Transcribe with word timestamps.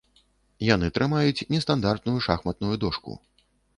Яны 0.67 0.87
трымаюць 0.95 1.45
нестандартную 1.55 2.17
шахматную 2.27 2.75
дошку. 2.85 3.11